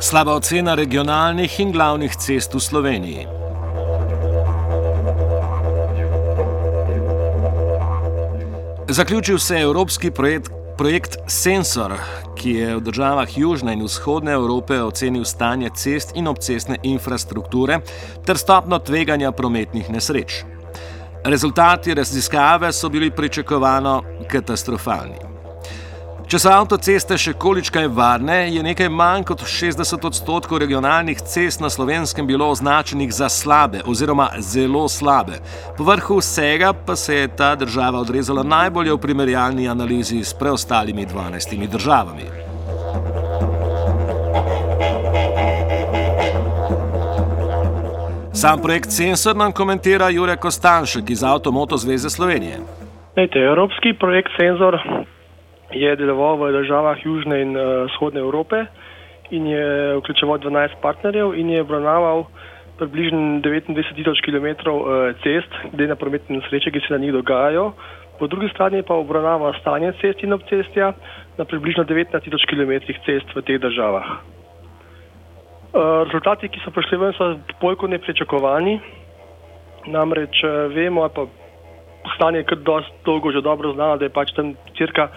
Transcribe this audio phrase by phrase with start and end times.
[0.00, 3.26] Slaba ocena regionalnih in glavnih cest v Sloveniji.
[8.88, 11.92] Zaključil se je evropski projekt, projekt Sensor,
[12.36, 17.80] ki je v državah Južne in Vzhodne Evrope ocenil stanje cest in obcestne infrastrukture
[18.24, 20.44] ter stopno tveganja prometnih nesreč.
[21.24, 25.35] Rezultati raziskave so bili pričakovano katastrofalni.
[26.26, 31.70] Če so avtoceste še količkaj varne, je nekaj manj kot 60 odstotkov regionalnih cest na
[31.70, 35.38] slovenskem bilo označenih za slabe oziroma zelo slabe.
[35.78, 41.70] Povrhu vsega pa se je ta država odrezala najbolje v primerjalni analizi s preostalimi 12
[41.76, 42.26] državami.
[48.34, 52.58] Sam projekt Sensor nam komentira Jure Kostanšek iz Avtomoto Zveze Slovenije.
[53.16, 54.74] Lejte, Evropski projekt Sensor
[55.76, 58.66] je deloval v državah Južne in uh, Vzhodne Evrope
[59.30, 62.26] in je vključeval 12 partnerjev in je obravnaval
[62.78, 67.72] približno 29 tisoč km uh, cest, glede na prometne nesreče, ki se na njih dogajajo.
[68.18, 70.92] Po drugi strani pa obravnava stanje cest in obcestja
[71.38, 72.72] na približno 19 tisoč km
[73.04, 74.06] cest v teh državah.
[75.76, 78.80] Uh, rezultati, ki so prišli ven, so bolj kot nepričakovani.
[79.86, 80.42] Namreč
[80.74, 81.26] vemo, pa
[82.14, 85.08] stanje je kar dosti dolgo že dobro znano, da je pač tam cirka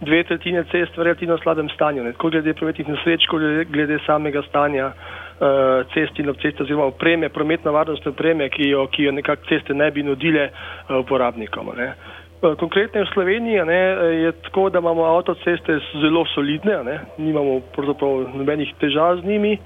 [0.00, 2.12] dve tretjine cest v relativno slabem stanju, ne?
[2.12, 7.28] tako glede prometnih nesreč, kot glede, glede samega stanja uh, cest in obcest oziroma opreme,
[7.28, 11.72] prometno varnostne opreme, ki jo, ki jo nekako ceste ne bi nudile uh, uporabnikom.
[11.76, 11.92] Ne?
[12.38, 13.82] Eh, konkretno v Sloveniji ne,
[14.22, 19.56] je tako, da imamo avtoceste zelo solidne, ne, nimamo pravzaprav nobenih težav z njimi,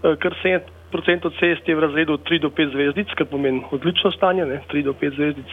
[0.00, 4.62] kar 70% cest je v razredu 3 do 5 zvezdic, kar pomeni odlično stanje, ne,
[4.72, 5.52] 3 do 5 zvezdic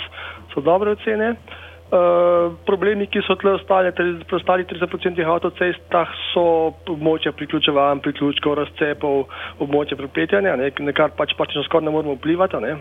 [0.53, 1.35] so dobre ocene.
[1.91, 6.43] Uh, problemi, ki so tle ostali, pri ostalih 30% avtocestah so
[6.87, 9.25] območja priključevanj, priključkov, razcepov,
[9.59, 12.61] območja prepletanja, ne, na kar pač pač skoraj ne moremo vplivati.
[12.63, 12.77] Ne.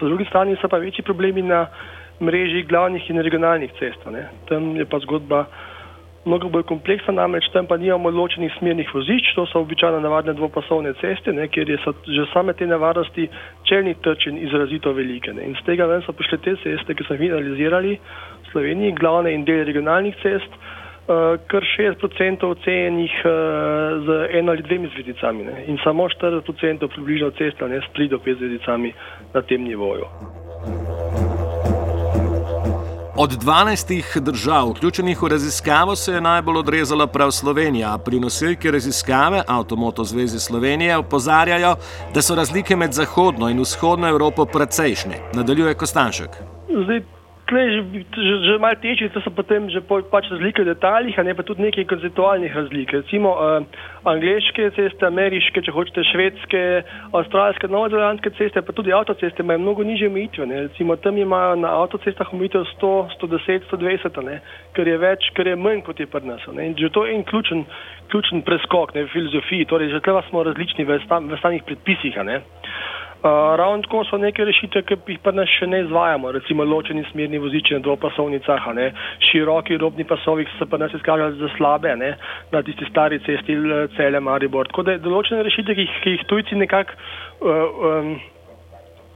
[0.00, 1.68] Po drugi strani so pa večji problemi na
[2.18, 4.02] mreži glavnih in regionalnih cest.
[4.10, 4.26] Ne.
[4.50, 5.44] Tam je pa zgodba
[6.24, 10.92] mnogo bolj kompleksna, namreč tam pa nimamo ločenih smernih vozišč, to so običajno navadne dvopasovne
[11.00, 13.28] ceste, ne, kjer so že same te nevarnosti
[13.68, 15.32] čelnih trčen izrazito velike.
[15.32, 15.46] Ne.
[15.48, 19.32] In z tega ven so prišle te ceste, ki so jih analizirali v Sloveniji, glavne
[19.34, 20.50] in del regionalnih cest,
[21.08, 23.32] uh, kar 60% ocenjenih uh,
[24.06, 25.64] z eno ali dvemi zvezdicami ne.
[25.66, 28.92] in samo 40% približno cesta ne, s 3 do 5 zvezdicami
[29.34, 30.04] na tem nivoju.
[33.20, 37.98] Od 12 držav, vključenih v raziskavo, se je najbolj odrezala prav Slovenija.
[37.98, 41.74] Pri nosilki raziskave Avtomoto Zvezi Slovenije opozarjajo,
[42.14, 45.18] da so razlike med Zahodno in Vzhodno Evropo precejšnje.
[45.34, 46.30] Nadaljuje Kostanšek.
[46.84, 47.02] Zdaj,
[47.48, 47.80] tle že,
[48.44, 51.42] že, malo teče, to so potem že po, pač razlike v detaljih, a ne pa
[51.42, 52.92] tudi nekaj konceptualnih razlik.
[52.92, 53.64] Recimo uh,
[54.04, 56.62] angliške ceste, ameriške, če hočete švedske,
[57.16, 60.46] avstralske, novozelandske ceste, pa tudi avtoceste imajo mnogo niže omejitve.
[60.68, 64.40] Recimo tam imajo na avtocestah omejitev 100, 110, 120, ne?
[64.76, 66.44] kar je več, kar je manj kot je pri nas.
[66.52, 66.70] Ne?
[66.70, 67.64] In že to je en ključen,
[68.12, 69.08] ključen preskok ne?
[69.08, 72.20] v filozofiji, torej že tleva smo različni v, stan, v stanih predpisih.
[72.20, 72.57] Uh,
[73.22, 77.38] ravno tako so neke rešitve, ki jih pa nas še ne izvajamo, recimo ločeni smerni
[77.42, 78.68] voziči na dvopasovnicah,
[79.30, 82.14] široki robni pasovi, ki so pa nas izkazali za slabe ne?
[82.52, 83.56] na tisti stari cesti
[83.96, 84.70] cele Maribor.
[84.70, 86.98] Tako da je določene rešitve, ki, ki jih tujci nekako.
[87.38, 88.18] Uh, um,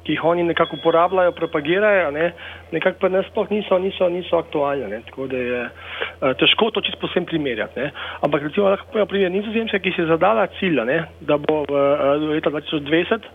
[0.03, 2.33] ki jih oni nekako uporabljajo, propagirajo, ne,
[2.73, 4.89] nekako pa nas sploh niso, niso, niso aktualne.
[4.91, 5.61] Ne, tako da je
[6.41, 7.81] težko to čisto posebno primerjati.
[7.81, 7.93] Ne.
[8.27, 12.27] Ampak recimo lahko primer Nizozemske, ki si je zadala cilj, ne, da bo v uh,
[12.35, 13.31] leta 2020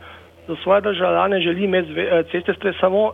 [0.47, 3.11] za svoje državljane želi imeti eh, ceste samo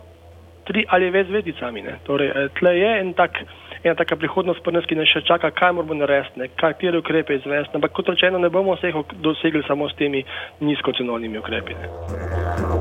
[0.64, 1.82] tri ali več zvezdicami.
[1.82, 1.98] Ne.
[2.06, 3.38] Torej, eh, tle je en tak,
[3.82, 7.76] ena taka prihodnost pri nas, ki nas še čaka, kaj moramo narediti, katere ukrepe izvesti.
[7.76, 10.24] Ampak kot rečeno, ne bomo vseh dosegli samo s temi
[10.60, 11.76] nizkocenovnimi ukrepi.
[11.80, 12.73] Ne.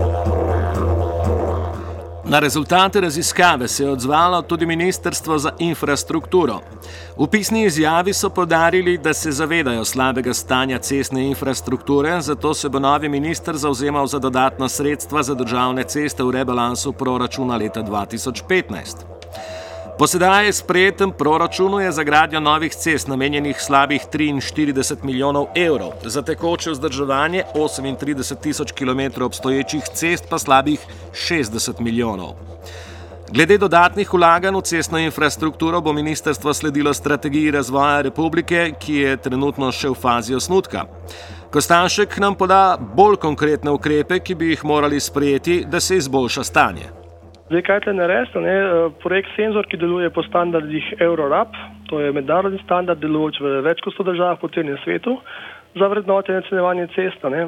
[2.34, 6.60] Na rezultate raziskave se je odzvalo tudi Ministrstvo za infrastrukturo.
[7.18, 12.80] V pisni izjavi so podarili, da se zavedajo slabega stanja cestne infrastrukture, zato se bo
[12.80, 19.13] novi minister zauzemal za dodatna sredstva za državne ceste v rebalansu proračuna leta 2015.
[19.98, 26.22] Po sedaj sprejetem proračunu je za gradnjo novih cest namenjenih slabih 43 milijonov evrov, za
[26.22, 30.80] tekoče vzdrževanje 38 tisoč km obstoječih cest pa slabih
[31.12, 32.34] 60 milijonov.
[33.32, 39.72] Glede dodatnih ulaganj v cestno infrastrukturo bo ministrstvo sledilo strategiji razvoja republike, ki je trenutno
[39.72, 40.86] še v fazi osnutka.
[41.54, 47.03] Kostanšek nam poda bolj konkretne ukrepe, ki bi jih morali sprejeti, da se izboljša stanje.
[47.54, 48.40] Zdaj, kaj te narediti?
[48.42, 51.54] Eh, projekt Senzor, ki deluje po standardih Eurorap,
[51.86, 55.20] to je mednarodni standard, delujoč v več kot 100 državah po celem svetu.
[55.76, 57.30] za vrednotenje in ocenjevanje cesta.
[57.30, 57.48] Ne.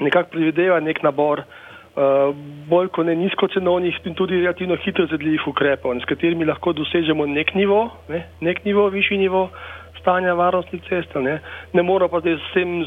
[0.00, 2.36] Nekako predvideva nek nabor uh,
[2.68, 7.54] bolj kot ne nizkocenovnih in tudi relativno hitro zedljivih ukrepov, s katerimi lahko dosežemo nek
[7.54, 9.50] nivo, ne, nek nivo, višji nivo
[10.00, 11.20] stanja varnosti cesta.
[11.20, 11.40] Ne,
[11.72, 12.84] ne moramo pa zdaj s tem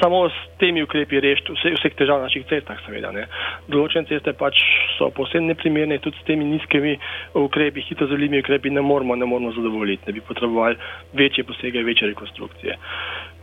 [0.00, 3.12] samo s temi ukrepi rešiti vse, vseh težav na naših cestah, seveda.
[3.14, 3.26] Ne.
[3.68, 4.60] Določene ceste pač
[4.96, 6.96] so posebno neprimerne, tudi s temi nizkimi
[7.38, 10.76] ukrepi, hitro zalimi ukrepi ne moramo, ne moramo zadovoljiti, da bi potrebovali
[11.12, 12.78] večje posege, večje rekonstrukcije.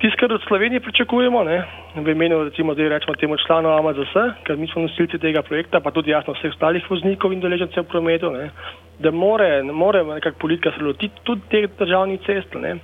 [0.01, 1.63] Tisto, kar od Slovenije pričakujemo, ne,
[1.95, 4.13] v imenu recimo zdaj rečemo temu članu AMZS,
[4.44, 7.92] ker mi smo nosilci tega projekta, pa tudi jasno vseh ostalih voznikov in deležencev v
[7.92, 8.50] prometu, ne,
[9.00, 12.57] da more, more nekako politika se lotiti tudi teh državnih cest.
[12.57, 12.80] Ne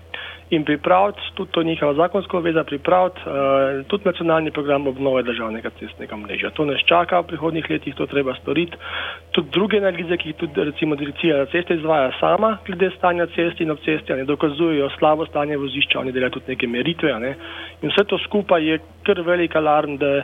[0.49, 6.15] in pripraviti, tudi to njihova zakonska obveza, pripraviti uh, tudi nacionalni program obnove državnega cestnega
[6.15, 6.49] mreža.
[6.49, 8.77] To nas čaka v prihodnih letih, to treba storiti.
[9.31, 13.63] Tudi druge analize, ki jih tudi recimo direkcija za ceste izvaja sama, glede stanja cesti
[13.63, 17.06] in ob cesti, ne dokazujejo slabo stanje vozišča, oni delajo tudi neke meritve.
[17.19, 17.35] Ne?
[17.81, 20.23] In vse to skupaj je kar velik alarm, da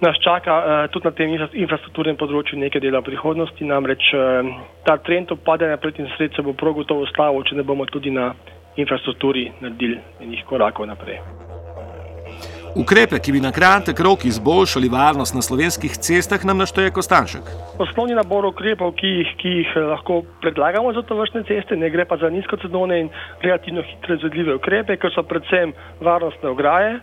[0.00, 3.66] nas čaka uh, tudi na tem infrastrukturnem področju nekaj dela v prihodnosti.
[3.66, 4.52] Namreč uh,
[4.86, 8.14] ta trend opadanja pred in sred se bo prav gotovo slavo, če ne bomo tudi
[8.14, 8.30] na
[8.78, 11.47] infrastrukturi naredili nekaj korakov naprej.
[12.78, 17.48] Ukrepe, ki bi na kratek rok izboljšali varnost na slovenskih cestah, nam našteje Kostanšek.
[17.82, 21.90] Osnovni nabor ukrepov, ki jih, ki jih eh, lahko predlagamo za to vrstne ceste, ne
[21.90, 23.10] gre pa za nizkocenovne in
[23.42, 25.74] relativno hitre izvedljive ukrepe, ker so predvsem
[26.06, 27.00] varnostne ograje,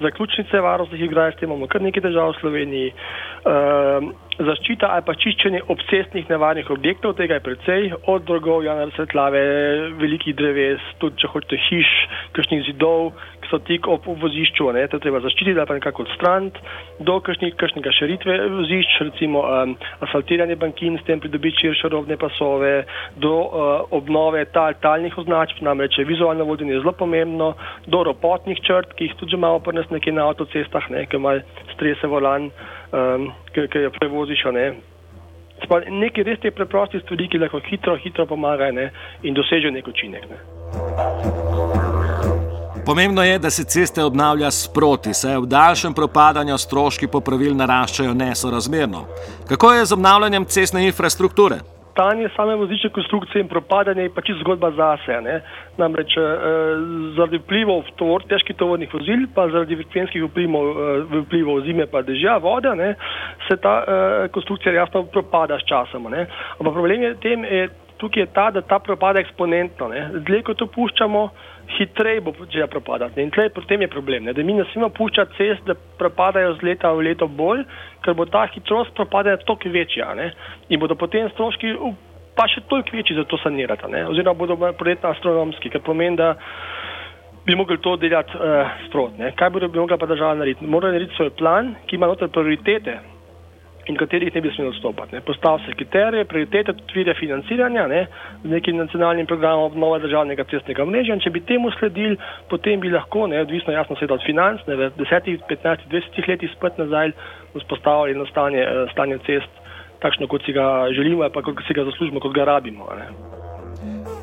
[0.00, 2.92] zaključnice varnostnih ograj, s tem imamo kar nekaj držav v Sloveniji.
[3.40, 4.10] Uh,
[4.40, 9.42] zaščita ali pa čiščenje obcestnih nevarnih objektov, tega je precej, od drogovja, razsvetlave,
[10.00, 11.90] velikih dreves, tudi če hočete hiš,
[12.36, 16.64] kakšnih zidov, ki so tik ob vozišču, ne, to treba zaščititi ali pa nekako odstraniti,
[17.04, 19.76] do kakšnih, kakšnega širitve vozišč, recimo um,
[20.06, 22.74] asfaltiranje bankin, s tem pridobiti širše rovne pasove,
[23.20, 27.54] do uh, obnove tal, talnih označb, namreč vizualno vodenje je zelo pomembno,
[27.88, 31.44] do ropotnih črt, ki jih tudi imamo pri nas nekje na avtocestah, ne, ki imajo
[31.74, 32.48] strese volan
[32.92, 34.44] um, ki jo prevoziš.
[34.52, 34.66] Ne.
[35.90, 38.90] Nekaj res te preproste stvari, ki lahko hitro, hitro pomagajo ne,
[39.22, 40.24] in dosežejo nek učinek.
[40.30, 40.38] Ne.
[42.86, 49.04] Pomembno je, da se ceste obnavlja sproti, saj v daljšem propadanju stroški popravil naraščajo nesorazmerno.
[49.48, 51.60] Kako je z obnavljanjem cestne infrastrukture?
[51.90, 55.20] Stanje same vozične konstrukcije in propadanje je pač zgodba zase.
[55.20, 55.40] Ne?
[55.78, 56.22] Namreč eh,
[57.16, 62.38] zaradi vplivov tovor, težkih tovornih vozil, pa zaradi frekvenskih vplivov, eh, vplivov zime, pa dežja,
[62.38, 62.94] voda, ne?
[63.48, 66.06] se ta eh, konstrukcija jasno propada s časom.
[66.06, 69.90] Ampak problem je tem, je, tukaj je ta, da ta propada eksponentno.
[70.24, 71.28] Zdaj, ko to puščamo,
[71.78, 73.22] hitreje bo začela propadati.
[73.22, 74.32] In potem je problem, ne?
[74.32, 77.64] da mi ne smemo puščati cest, da propadajo z leta v leto bolj,
[78.04, 80.32] ker bo ta hitrost propadanja toliko večja ne?
[80.68, 81.74] in bodo potem stroški
[82.36, 84.06] pa še toliko večji za to sanirati, ne?
[84.08, 86.34] oziroma bodo projektno astronomski, kar pomeni, da
[87.46, 89.30] bi mogli to delati uh, sprotno.
[89.36, 90.66] Kaj bi mogla pa država narediti?
[90.66, 92.98] Mora narediti svoj plan, ki ima noter prioritete
[93.90, 95.20] in katerih ne bi smeli odstopati.
[95.26, 98.06] Postavlja se kriterije, prioritete, tudi vire financiranja ne,
[98.44, 101.18] z nekim nacionalnim programom obnova državnega cestnega mreža.
[101.24, 102.18] Če bi temu sledili,
[102.50, 106.54] potem bi lahko, ne, odvisno jasno seveda od financ, ne, v 10, 15, 20 letih
[106.54, 107.12] spet nazaj
[107.56, 109.60] vzpostavili eno stanje, eh, stanje cest,
[110.00, 112.88] takšno kot si ga želimo, pa kot si ga zaslužimo, kot ga rabimo.
[112.98, 113.10] Ne.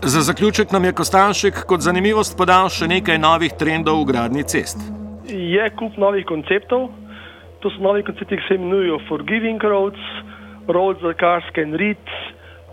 [0.01, 4.77] Za zaključek nam je Kostanšek kot zanimivost podal še nekaj novih trendov v gradni cest.
[5.27, 6.87] Je kup novih konceptov,
[7.59, 10.03] to so novi koncepti, ki se imenujejo Forgiving Roads,
[10.67, 11.97] Roads that Cars Can Read,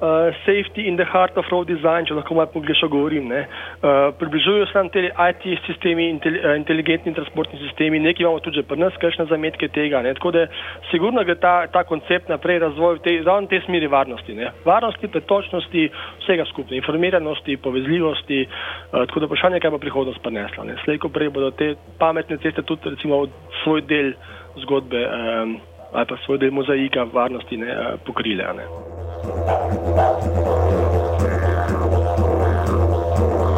[0.01, 3.31] uh, Safety in the Heart of Road Design, če lahko malo pogrešno govorim.
[3.33, 8.65] Uh, približujejo se nam te IT sistemi, intel, uh, inteligentni transportni sistemi, nekaj imamo tudi
[8.67, 10.03] pri nas, kakšne zametke tega.
[10.05, 10.15] Ne?
[10.19, 10.47] Tako da
[10.91, 14.37] sigurno gre ta, ta koncept naprej razvoj v tej, ravno tej smeri varnosti.
[14.37, 14.53] Ne?
[14.67, 15.89] Varnosti, pretočnosti,
[16.25, 20.67] vsega skupne, informiranosti, povezljivosti, uh, tako da vprašanje, kaj bo prihodnost prinesla.
[20.85, 23.25] Slejko prej bodo te pametne ceste tudi recimo
[23.63, 24.17] svoj del
[24.63, 25.57] zgodbe um,
[25.93, 28.45] ali pa svoj del mozaika varnosti ne, uh, pokrile.
[28.57, 28.65] Ne.